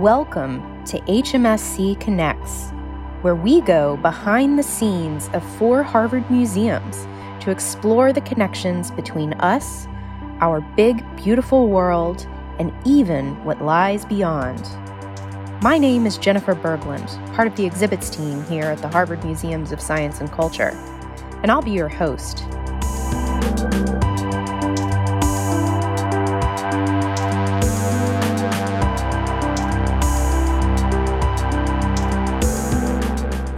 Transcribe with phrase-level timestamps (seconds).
[0.00, 2.70] Welcome to HMSC Connects,
[3.20, 7.06] where we go behind the scenes of four Harvard museums
[7.44, 9.86] to explore the connections between us,
[10.40, 12.26] our big, beautiful world,
[12.58, 14.62] and even what lies beyond.
[15.62, 19.70] My name is Jennifer Berglund, part of the exhibits team here at the Harvard Museums
[19.70, 20.70] of Science and Culture,
[21.42, 22.46] and I'll be your host.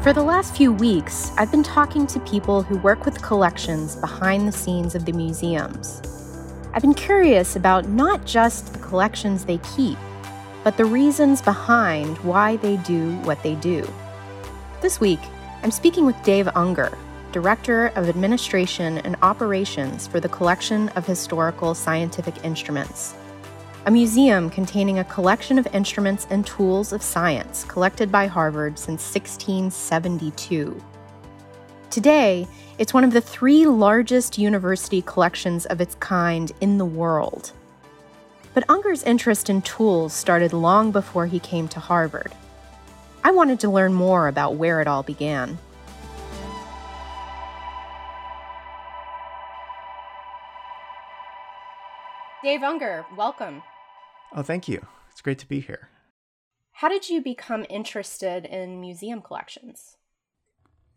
[0.02, 4.48] For the last few weeks, I've been talking to people who work with collections behind
[4.48, 6.02] the scenes of the museums.
[6.74, 9.96] I've been curious about not just the collections they keep,
[10.64, 13.88] but the reasons behind why they do what they do.
[14.80, 15.20] This week,
[15.62, 16.98] I'm speaking with Dave Unger,
[17.30, 23.14] Director of Administration and Operations for the Collection of Historical Scientific Instruments
[23.84, 29.02] a museum containing a collection of instruments and tools of science collected by Harvard since
[29.12, 30.80] 1672.
[31.90, 32.46] Today,
[32.78, 37.50] it's one of the three largest university collections of its kind in the world.
[38.54, 42.32] But Unger's interest in tools started long before he came to Harvard.
[43.24, 45.58] I wanted to learn more about where it all began.
[52.44, 53.62] Dave Unger, welcome.
[54.34, 54.86] Oh, thank you.
[55.10, 55.88] It's great to be here.
[56.72, 59.96] How did you become interested in museum collections?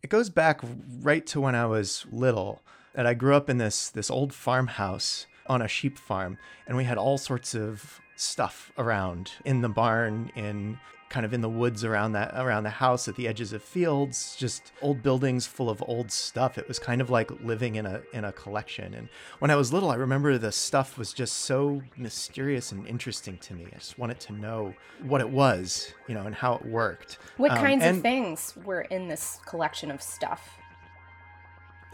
[0.01, 0.61] It goes back
[1.01, 2.61] right to when I was little.
[2.93, 6.85] And I grew up in this this old farmhouse on a sheep farm, and we
[6.85, 10.79] had all sorts of stuff around in the barn, in
[11.15, 14.35] kind of in the woods around that around the house at the edges of fields
[14.37, 16.57] just old buildings full of old stuff.
[16.57, 18.93] It was kind of like living in a in a collection.
[18.93, 19.07] And
[19.39, 23.53] when i was little i remember the stuff was just so mysterious and interesting to
[23.53, 23.65] me.
[23.73, 27.17] I just wanted to know what it was you know and how it worked.
[27.37, 30.57] What um, kinds of things were in this collection of stuff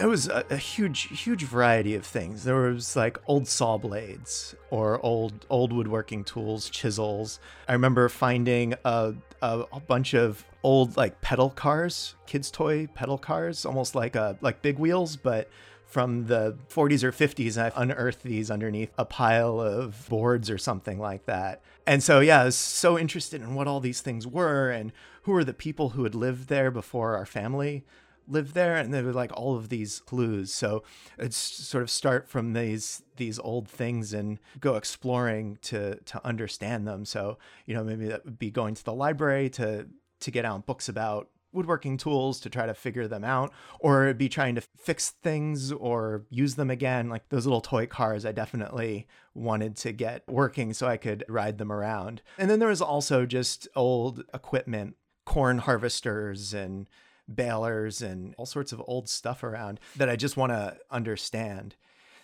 [0.01, 2.43] there was a, a, huge huge variety of things.
[2.43, 7.39] There was like old saw blades or old old woodworking tools chisels.
[7.69, 9.13] I remember finding a,
[9.43, 14.37] a, a bunch of old like pedal cars kids toy pedal cars almost like a
[14.41, 15.49] like big wheels but
[15.85, 20.57] from the 40s or 50s and i unearthed these underneath a pile of boards or
[20.57, 21.61] something like that.
[21.85, 24.91] And so yeah i was so interested in what all these things were and
[25.23, 27.83] who were the people who had lived there before our family
[28.27, 30.53] lived there and there were like all of these clues.
[30.53, 30.83] So
[31.17, 36.87] it's sort of start from these these old things and go exploring to to understand
[36.87, 37.05] them.
[37.05, 39.87] So you know maybe that would be going to the library to
[40.21, 44.29] to get out books about woodworking tools to try to figure them out or be
[44.29, 47.09] trying to fix things or use them again.
[47.09, 51.57] Like those little toy cars i definitely wanted to get working so i could ride
[51.57, 52.21] them around.
[52.37, 54.95] And then there was also just old equipment
[55.25, 56.87] corn harvesters and
[57.35, 61.75] balers and all sorts of old stuff around that I just want to understand.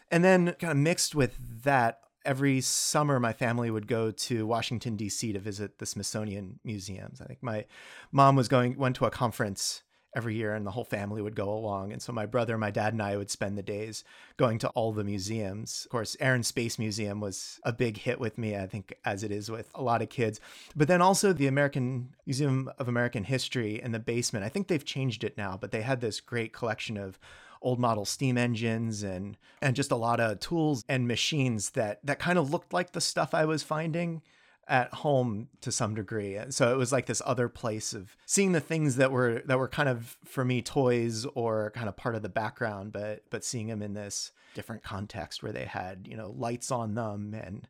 [0.09, 4.95] And then, kind of mixed with that, every summer my family would go to Washington
[4.95, 5.33] D.C.
[5.33, 7.21] to visit the Smithsonian museums.
[7.21, 7.65] I think my
[8.11, 9.83] mom was going went to a conference
[10.15, 11.91] every year and the whole family would go along.
[11.91, 14.03] And so my brother my dad and i would spend the days
[14.37, 15.83] going to all the museums.
[15.85, 19.23] Of course air and space museum was a big hit with me i think as
[19.23, 20.39] it is with a lot of kids.
[20.75, 24.83] But then also the american museum of american history in the basement i think they've
[24.83, 27.19] changed it now but they had this great collection of
[27.61, 32.19] old model steam engines and and just a lot of tools and machines that that
[32.19, 34.21] kind of looked like the stuff i was finding
[34.67, 36.37] at home to some degree.
[36.49, 39.67] So it was like this other place of seeing the things that were that were
[39.67, 43.67] kind of for me toys or kind of part of the background, but but seeing
[43.67, 47.67] them in this different context where they had, you know, lights on them and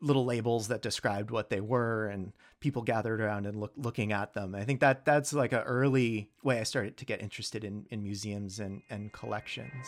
[0.00, 4.34] little labels that described what they were and people gathered around and look, looking at
[4.34, 4.54] them.
[4.54, 8.02] I think that that's like an early way I started to get interested in, in
[8.02, 9.86] museums and, and collections.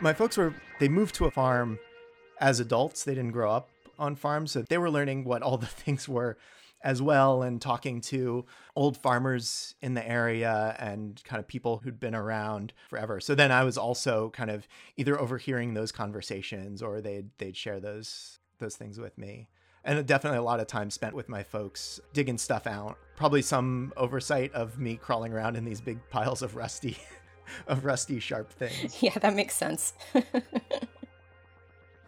[0.00, 1.78] My folks were they moved to a farm
[2.40, 3.04] as adults.
[3.04, 6.36] They didn't grow up on farms, so they were learning what all the things were
[6.82, 8.44] as well and talking to
[8.76, 13.20] old farmers in the area and kind of people who'd been around forever.
[13.20, 14.68] So then I was also kind of
[14.98, 19.48] either overhearing those conversations or they'd they'd share those those things with me.
[19.86, 22.96] And definitely a lot of time spent with my folks digging stuff out.
[23.16, 26.96] Probably some oversight of me crawling around in these big piles of rusty
[27.66, 28.96] of rusty sharp things.
[29.02, 29.92] Yeah, that makes sense.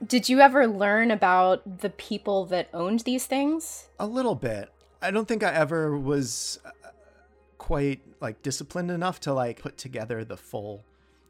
[0.06, 3.88] Did you ever learn about the people that owned these things?
[3.98, 4.70] A little bit.
[5.00, 6.70] I don't think I ever was uh,
[7.58, 10.84] quite like disciplined enough to like put together the full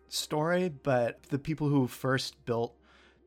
[0.08, 2.74] story, but the people who first built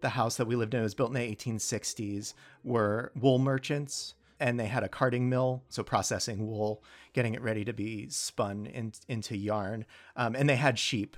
[0.02, 2.34] the house that we lived in, it was built in the 1860s,
[2.64, 6.83] were wool merchants and they had a carding mill, so processing wool,
[7.13, 9.86] getting it ready to be spun in, into yarn.
[10.15, 11.18] Um, and they had sheep.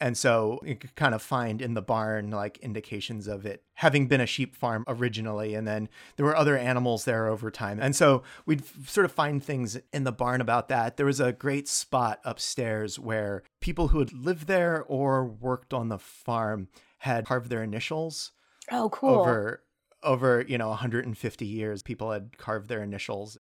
[0.00, 4.06] And so you could kind of find in the barn like indications of it having
[4.06, 5.54] been a sheep farm originally.
[5.54, 7.80] And then there were other animals there over time.
[7.80, 10.96] And so we'd sort of find things in the barn about that.
[10.96, 15.88] There was a great spot upstairs where people who had lived there or worked on
[15.88, 16.68] the farm
[16.98, 18.30] had carved their initials.
[18.70, 19.20] Oh, cool.
[19.20, 19.62] Over
[20.02, 23.38] over, you know, 150 years, people had carved their initials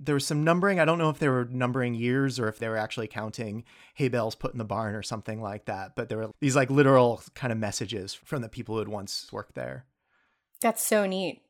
[0.00, 0.78] there was some numbering.
[0.78, 3.64] I don't know if they were numbering years or if they were actually counting
[3.94, 5.96] hay bales put in the barn or something like that.
[5.96, 9.28] But there were these like literal kind of messages from the people who had once
[9.32, 9.86] worked there.
[10.60, 11.42] That's so neat.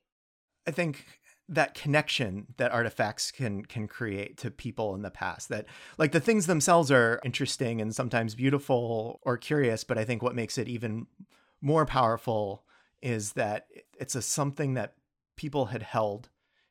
[0.67, 1.05] I think
[1.51, 5.65] that connection that artifacts can can create to people in the past that
[5.97, 10.35] like the things themselves are interesting and sometimes beautiful or curious but i think what
[10.35, 11.07] makes it even
[11.63, 12.67] more powerful
[13.03, 13.67] is that
[13.99, 14.95] it's a something that
[15.37, 16.29] people had held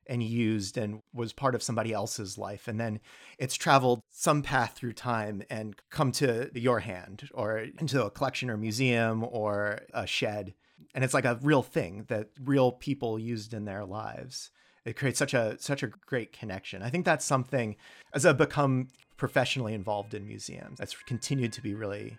[0.08, 2.68] and used and was part of somebody else's life.
[2.68, 3.00] And then
[3.38, 8.50] it's traveled some path through time and come to your hand or into a collection
[8.50, 10.54] or museum or a shed.
[10.94, 14.52] And it's like a real thing that real people used in their lives.
[14.86, 16.82] It creates such a such a great connection.
[16.82, 17.76] I think that's something
[18.14, 18.88] as I've become
[19.18, 22.18] professionally involved in museums, that's continued to be really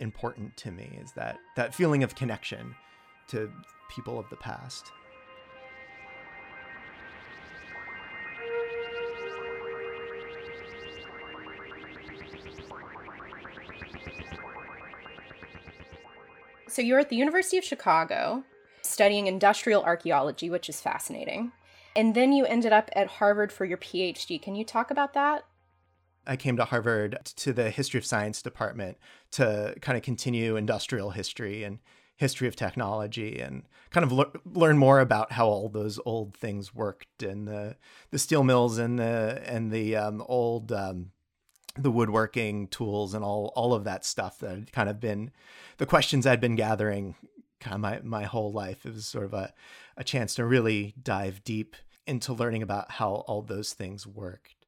[0.00, 2.74] important to me is that that feeling of connection
[3.32, 3.50] to
[3.88, 4.92] people of the past.
[16.68, 18.44] So you're at the University of Chicago
[18.82, 21.52] studying industrial archaeology, which is fascinating.
[21.96, 24.40] And then you ended up at Harvard for your PhD.
[24.40, 25.44] Can you talk about that?
[26.26, 28.98] I came to Harvard to the history of science department
[29.32, 31.78] to kind of continue industrial history and
[32.16, 36.74] history of technology and kind of le- learn more about how all those old things
[36.74, 37.76] worked and the
[38.10, 41.10] the steel mills and the and the um, old um,
[41.76, 45.30] the woodworking tools and all all of that stuff that had kind of been
[45.78, 47.14] the questions I'd been gathering
[47.62, 48.84] kind of my, my whole life.
[48.84, 49.54] It was sort of a,
[49.96, 51.76] a chance to really dive deep
[52.06, 54.66] into learning about how all those things worked.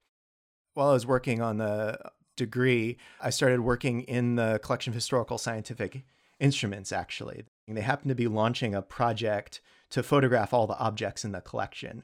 [0.74, 1.98] While I was working on the
[2.36, 6.04] degree, I started working in the collection of historical scientific
[6.40, 7.44] instruments, actually.
[7.66, 9.60] They happened to be launching a project
[9.90, 12.02] to photograph all the objects in the collection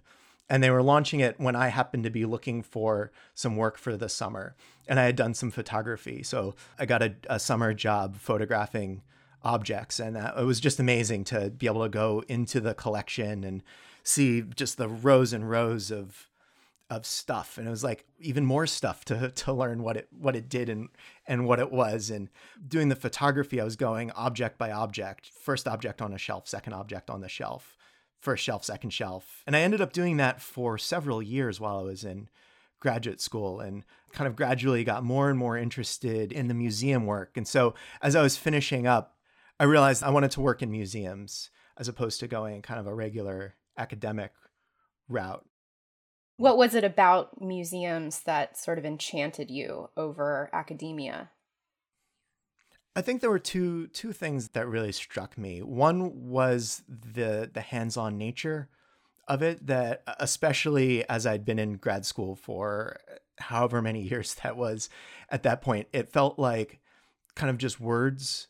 [0.51, 3.97] and they were launching it when I happened to be looking for some work for
[3.97, 4.57] the summer.
[4.89, 6.25] And I had done some photography.
[6.25, 9.03] So I got a, a summer job photographing
[9.45, 10.01] objects.
[10.01, 13.63] And uh, it was just amazing to be able to go into the collection and
[14.03, 16.29] see just the rows and rows of
[16.91, 20.37] of stuff and it was like even more stuff to to learn what it what
[20.37, 20.89] it did and
[21.27, 22.29] and what it was and
[22.67, 26.73] doing the photography I was going object by object first object on a shelf second
[26.73, 27.77] object on the shelf
[28.21, 29.43] first shelf, second shelf.
[29.47, 32.29] And I ended up doing that for several years while I was in
[32.79, 37.37] graduate school and kind of gradually got more and more interested in the museum work.
[37.37, 39.17] And so as I was finishing up,
[39.59, 42.95] I realized I wanted to work in museums as opposed to going kind of a
[42.95, 44.33] regular academic
[45.09, 45.45] route.
[46.41, 51.29] What was it about museums that sort of enchanted you over academia?
[52.97, 55.61] I think there were two two things that really struck me.
[55.61, 58.71] One was the the hands-on nature
[59.29, 62.97] of it that especially as I'd been in grad school for
[63.39, 64.89] however many years that was
[65.29, 66.81] at that point, it felt like
[67.35, 68.49] kind of just words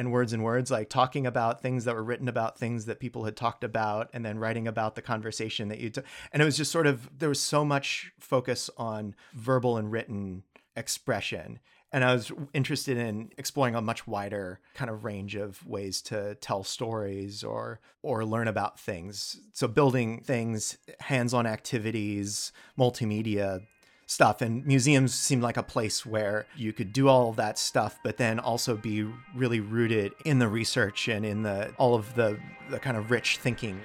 [0.00, 3.24] and words and words like talking about things that were written about things that people
[3.24, 6.56] had talked about and then writing about the conversation that you took and it was
[6.56, 10.42] just sort of there was so much focus on verbal and written
[10.74, 11.60] expression
[11.92, 16.36] and I was interested in exploring a much wider kind of range of ways to
[16.36, 19.40] tell stories or or learn about things.
[19.54, 23.62] So building things, hands-on activities, multimedia
[24.10, 27.98] stuff and museums seemed like a place where you could do all of that stuff
[28.02, 32.36] but then also be really rooted in the research and in the all of the
[32.70, 33.80] the kind of rich thinking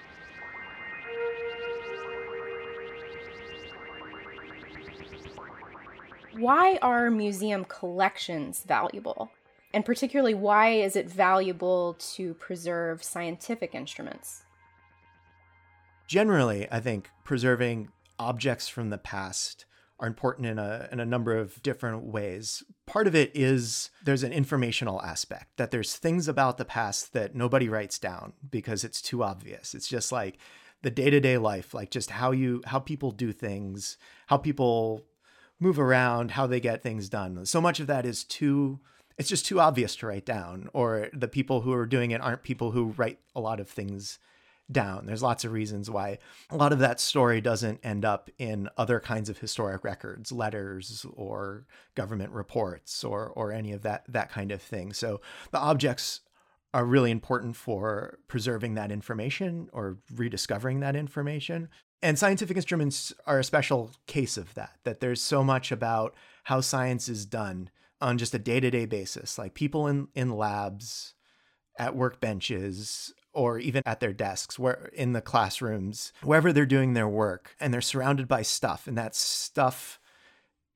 [6.38, 9.32] why are museum collections valuable?
[9.74, 14.44] And particularly, why is it valuable to preserve scientific instruments?
[16.08, 17.90] Generally, I think preserving
[18.20, 19.66] objects from the past
[20.00, 22.64] are important in a in a number of different ways.
[22.86, 27.36] Part of it is there's an informational aspect that there's things about the past that
[27.36, 29.74] nobody writes down because it's too obvious.
[29.74, 30.38] It's just like
[30.82, 33.98] the day-to-day life, like just how you how people do things,
[34.28, 35.06] how people
[35.60, 37.46] move around, how they get things done.
[37.46, 38.80] So much of that is too
[39.18, 42.44] it's just too obvious to write down, or the people who are doing it aren't
[42.44, 44.20] people who write a lot of things
[44.72, 45.06] down.
[45.06, 46.18] There's lots of reasons why
[46.50, 51.06] a lot of that story doesn't end up in other kinds of historic records, letters
[51.14, 54.94] or government reports or or any of that that kind of thing.
[54.94, 56.22] So the objects
[56.74, 61.70] are really important for preserving that information or rediscovering that information.
[62.02, 66.62] And scientific instruments are a special case of that, that there's so much about how
[66.62, 67.70] science is done
[68.02, 71.15] on just a day to day basis, like people in, in labs,
[71.78, 77.08] at workbenches, or even at their desks, where in the classrooms, wherever they're doing their
[77.08, 80.00] work, and they're surrounded by stuff, and that stuff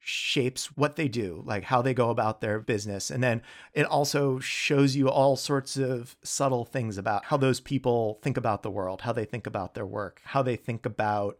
[0.02, 3.12] shapes what they do, like how they go about their business.
[3.12, 3.42] And then
[3.74, 8.64] it also shows you all sorts of subtle things about how those people think about
[8.64, 11.38] the world, how they think about their work, how they think about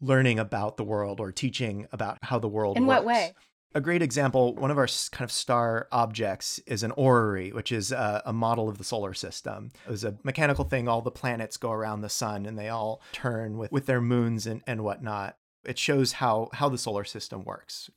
[0.00, 2.98] learning about the world or teaching about how the world In works.
[2.98, 3.34] what way?
[3.74, 7.92] A great example, one of our kind of star objects is an orrery, which is
[7.92, 9.72] a, a, model of the solar system.
[9.86, 10.88] It was a mechanical thing.
[10.88, 14.46] All the planets go around the sun and they all turn with, with their moons
[14.46, 15.36] and, and whatnot.
[15.64, 17.90] It shows how, how the solar system works.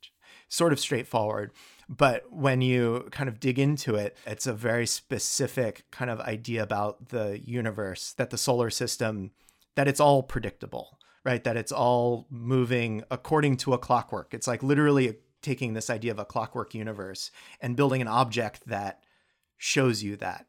[0.50, 1.52] Sort of straightforward.
[1.88, 6.64] But when you kind of dig into it, it's a very specific kind of idea
[6.64, 9.32] about the universe, that the solar system,
[9.76, 11.44] that it's all predictable, right?
[11.46, 14.34] That it's all moving according to a clockwork.
[14.34, 19.04] It's like literally taking this idea of a clockwork universe and building an object that
[19.58, 20.46] shows you that.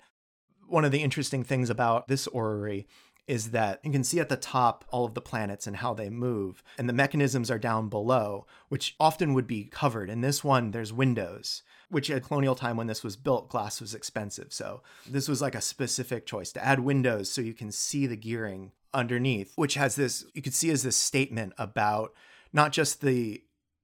[0.67, 2.87] One of the interesting things about this orrery
[3.29, 6.11] is that you can see at the top all of the planets and how they
[6.11, 10.11] move, and the mechanisms are down below, which often would be covered.
[10.11, 13.95] In this one, there's windows, which at colonial time when this was built, glass was
[13.95, 14.53] expensive.
[14.53, 18.17] So this was like a specific choice to add windows so you can see the
[18.17, 22.13] gearing underneath, which has this, you could see as this statement about
[22.53, 23.43] not just the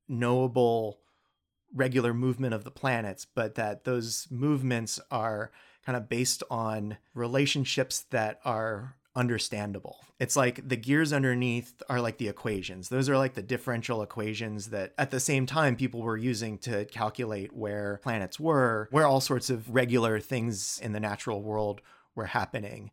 [0.09, 1.01] knowable
[1.75, 5.51] regular movement of the planets, but that those movements are
[5.85, 9.99] kind of based on relationships that are understandable.
[10.21, 12.89] It's like the gears underneath are like the equations.
[12.89, 16.85] Those are like the differential equations that at the same time people were using to
[16.87, 21.81] calculate where planets were, where all sorts of regular things in the natural world
[22.15, 22.91] were happening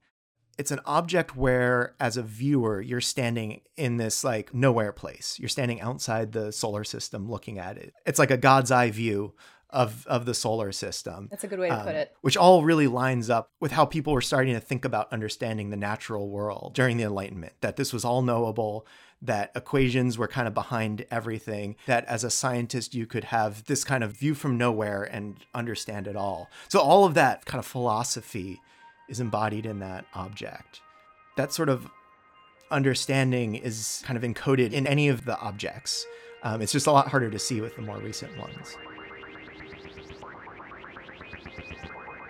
[0.58, 5.38] it's an object where as a viewer you're standing in this like nowhere place.
[5.40, 7.94] You're standing outside the solar system looking at it.
[8.06, 9.34] It's like a god's eye view
[9.70, 11.28] of of the solar system.
[11.30, 12.16] That's a good way to um, put it.
[12.22, 15.78] which all really lines up with how people were starting to think about understanding the
[15.78, 18.88] natural world during the enlightenment that this was all knowable
[19.22, 23.84] that equations were kind of behind everything that as a scientist you could have this
[23.84, 26.50] kind of view from nowhere and understand it all.
[26.70, 28.62] So all of that kind of philosophy
[29.08, 30.82] is embodied in that object.
[31.38, 31.90] That sort of
[32.72, 36.06] understanding is kind of encoded in any of the objects.
[36.44, 38.78] Um, it's just a lot harder to see with the more recent ones.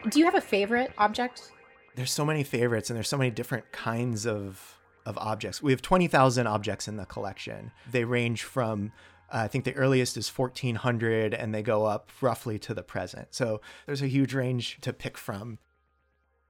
[0.09, 1.51] Do you have a favorite object?
[1.95, 4.71] There's so many favorites, and there's so many different kinds of
[5.05, 5.61] of objects.
[5.61, 7.71] We have 20,000 objects in the collection.
[7.91, 8.91] They range from
[9.31, 13.29] uh, I think the earliest is 1400 and they go up roughly to the present.
[13.31, 15.57] So there's a huge range to pick from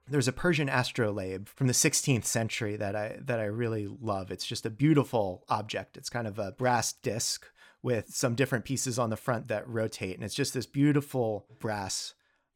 [0.07, 4.31] there's a Persian astrolabe from the 16th century that I that I really love.
[4.31, 5.97] It's just a beautiful object.
[5.97, 7.45] It's kind of a brass disc
[7.81, 12.13] with some different pieces on the front that rotate and it's just this beautiful brass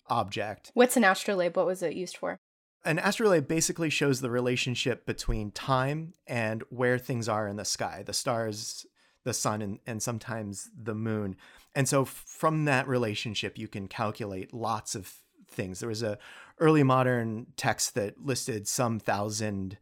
[0.07, 0.71] object.
[0.73, 1.55] What's an astrolabe?
[1.55, 2.39] What was it used for?
[2.85, 8.03] An astrolabe basically shows the relationship between time and where things are in the sky,
[8.05, 8.85] the stars,
[9.25, 11.35] the sun, and, and sometimes the moon.
[11.75, 15.13] And so from that relationship, you can calculate lots of
[15.49, 15.79] things.
[15.79, 16.17] There was a
[16.59, 19.77] early modern text that listed some thousand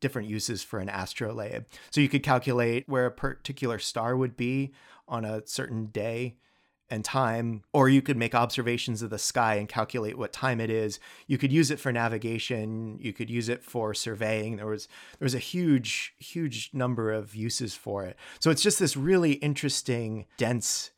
[0.00, 1.64] different uses for an astrolabe.
[1.90, 4.72] So you could calculate where a particular star would be
[5.06, 6.36] on a certain day
[6.92, 10.70] and time, or you could make observations of the sky and calculate what time it
[10.70, 10.98] is.
[11.28, 12.98] You could use it for navigation.
[13.00, 14.56] You could use it for surveying.
[14.56, 18.16] There was there was a huge, huge number of uses for it.
[18.40, 20.90] So it's just this really interesting, dense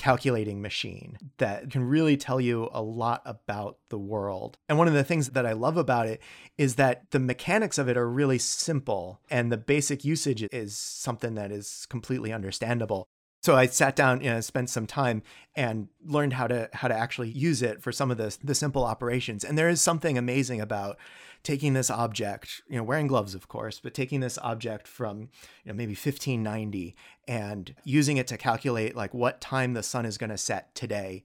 [0.00, 4.56] calculating machine that can really tell you a lot about the world.
[4.66, 6.22] And one of the things that I love about it
[6.56, 11.34] is that the mechanics of it are really simple and the basic usage is something
[11.34, 13.08] that is completely understandable.
[13.42, 15.22] So I sat down and spent some time
[15.54, 18.84] and learned how to how to actually use it for some of the the simple
[18.84, 19.44] operations.
[19.44, 20.96] And there is something amazing about
[21.42, 25.20] taking this object, you know, wearing gloves, of course, but taking this object from,
[25.64, 26.94] you know, maybe 1590
[27.26, 31.24] and using it to calculate like what time the sun is going to set today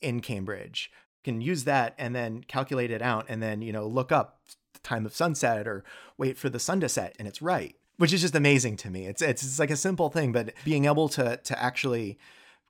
[0.00, 0.90] in Cambridge.
[1.24, 4.40] Can use that and then calculate it out and then, you know, look up
[4.72, 5.84] the time of sunset or
[6.16, 9.06] wait for the sun to set and it's right which is just amazing to me.
[9.06, 12.18] It's, it's it's like a simple thing, but being able to to actually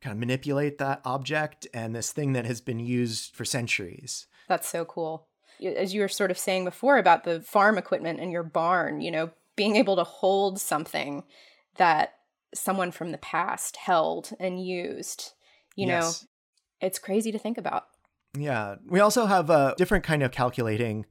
[0.02, 4.26] kind of manipulate that object and this thing that has been used for centuries.
[4.48, 5.28] That's so cool.
[5.76, 9.10] As you were sort of saying before about the farm equipment in your barn, you
[9.10, 11.24] know, being able to hold something
[11.76, 12.14] that
[12.54, 15.32] someone from the past held and used,
[15.76, 16.22] you yes.
[16.22, 16.28] know,
[16.86, 17.86] it's crazy to think about.
[18.36, 18.76] Yeah.
[18.86, 21.06] We also have a different kind of calculating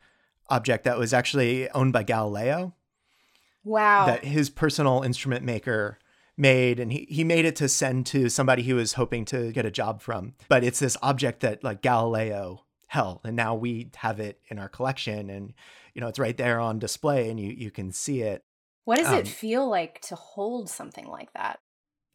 [0.49, 2.75] object that was actually owned by Galileo.
[3.63, 4.07] Wow.
[4.07, 5.99] That his personal instrument maker
[6.37, 9.65] made and he, he made it to send to somebody he was hoping to get
[9.65, 10.33] a job from.
[10.49, 14.67] But it's this object that like Galileo held and now we have it in our
[14.67, 15.53] collection and
[15.93, 18.43] you know it's right there on display and you you can see it.
[18.83, 21.61] What does um, it feel like to hold something like that?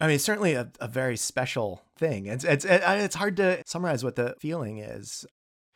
[0.03, 2.27] I mean, it's certainly a, a very special thing.
[2.27, 5.25] It's it's it's hard to summarize what the feeling is,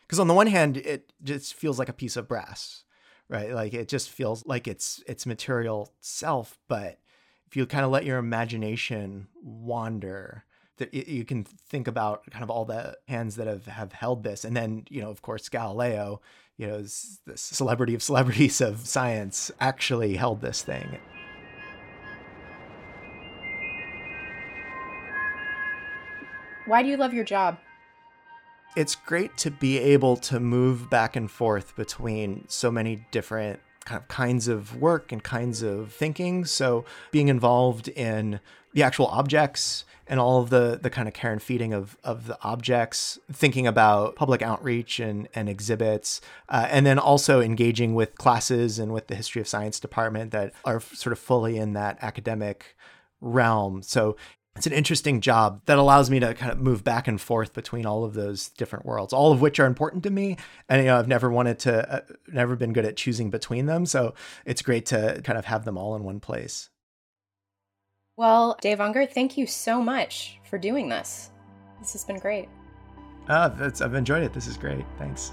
[0.03, 2.85] because on the one hand, it just feels like a piece of brass,
[3.31, 3.55] right?
[3.55, 6.59] Like it just feels like it's its material self.
[6.69, 6.99] But
[7.47, 10.45] if you kind of let your imagination wander,
[10.93, 14.57] you can think about kind of all the hands that have have held this, and
[14.57, 16.21] then you know, of course, Galileo,
[16.57, 20.99] you know, the celebrity of celebrities of science, actually held this thing.
[26.67, 27.59] Why do you love your job?
[28.77, 34.01] It's great to be able to move back and forth between so many different kind
[34.01, 36.45] of kinds of work and kinds of thinking.
[36.45, 38.41] So being involved in
[38.73, 42.27] the actual objects and all of the the kind of care and feeding of of
[42.27, 48.17] the objects, thinking about public outreach and and exhibits, uh, and then also engaging with
[48.17, 51.97] classes and with the history of science department that are sort of fully in that
[52.03, 52.77] academic
[53.21, 53.83] realm.
[53.83, 54.17] So
[54.57, 57.87] it's an interesting job that allows me to kind of move back and forth between
[57.87, 60.37] all of those different worlds, all of which are important to me.
[60.69, 63.87] And you know, I've never wanted to, uh, never been good at choosing between them.
[63.87, 64.15] So
[64.45, 66.69] it's great to kind of have them all in one place.
[68.17, 71.31] Well, Dave Unger, thank you so much for doing this.
[71.81, 72.49] This has been great.
[73.29, 74.33] Uh, I've enjoyed it.
[74.33, 74.85] This is great.
[74.99, 75.33] Thanks.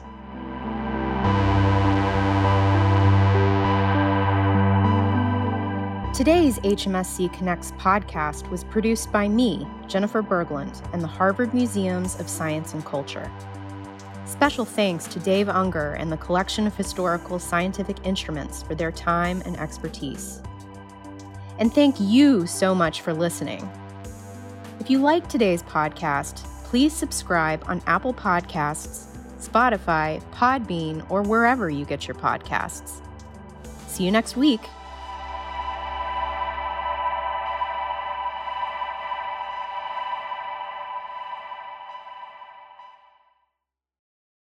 [6.18, 12.28] Today's HMSC Connects podcast was produced by me, Jennifer Berglund, and the Harvard Museums of
[12.28, 13.32] Science and Culture.
[14.26, 19.44] Special thanks to Dave Unger and the Collection of Historical Scientific Instruments for their time
[19.46, 20.42] and expertise.
[21.60, 23.70] And thank you so much for listening.
[24.80, 31.86] If you like today's podcast, please subscribe on Apple Podcasts, Spotify, Podbean, or wherever you
[31.86, 33.02] get your podcasts.
[33.86, 34.62] See you next week.